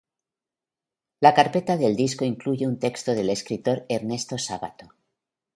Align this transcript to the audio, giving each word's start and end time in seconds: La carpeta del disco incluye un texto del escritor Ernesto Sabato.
La 1.19 1.31
carpeta 1.35 1.77
del 1.77 1.95
disco 1.95 2.25
incluye 2.25 2.65
un 2.65 2.79
texto 2.79 3.13
del 3.13 3.29
escritor 3.29 3.85
Ernesto 3.87 4.39
Sabato. 4.39 4.95